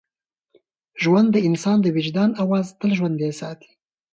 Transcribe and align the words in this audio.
ژوند 1.01 1.29
د 1.33 1.37
انسان 1.47 1.77
د 1.81 1.87
وجدان 1.97 2.29
اواز 2.43 2.67
تل 2.79 2.91
ژوندی 2.97 3.31
ساتي. 3.39 3.71